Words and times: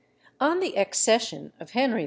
]On 0.51 0.61
the 0.61 0.77
accession 0.79 1.53
of 1.59 1.69
Henry 1.73 1.99
IV. 1.99 1.99